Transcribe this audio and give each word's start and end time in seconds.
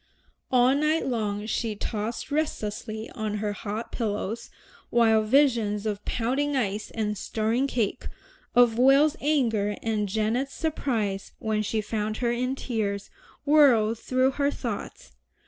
All 0.51 0.73
night 0.73 1.05
long 1.05 1.45
she 1.45 1.75
tossed 1.75 2.31
restlessly 2.31 3.07
on 3.11 3.35
her 3.35 3.53
hot 3.53 3.91
pillows, 3.91 4.49
while 4.89 5.21
visions 5.21 5.85
of 5.85 6.03
pounding 6.05 6.55
ice 6.55 6.89
and 6.89 7.15
stirring 7.15 7.67
cake, 7.67 8.07
of 8.55 8.79
Will's 8.79 9.15
anger, 9.21 9.75
and 9.83 10.09
Janet's 10.09 10.55
surprise 10.55 11.33
when 11.37 11.61
she 11.61 11.81
found 11.81 12.17
her 12.17 12.31
in 12.31 12.55
tears, 12.55 13.11
whirled 13.45 13.99
through 13.99 14.31
her 14.31 14.49
thoughts. 14.49 15.11